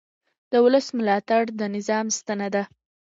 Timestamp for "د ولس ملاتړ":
0.51-1.43